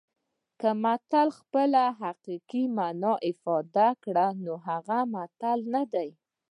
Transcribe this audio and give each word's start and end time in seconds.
که 0.59 0.69
متل 0.83 1.27
خپله 1.39 1.83
حقیقي 2.01 2.63
مانا 2.77 3.13
افاده 3.29 3.87
کړي 4.03 4.29
نو 4.45 4.53
هغه 4.67 4.99
متل 5.13 5.59
نه 5.73 5.83
دی 5.93 6.09